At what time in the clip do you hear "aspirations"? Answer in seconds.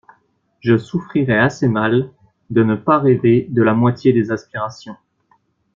4.31-4.95